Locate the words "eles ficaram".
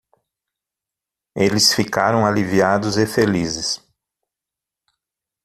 1.35-2.25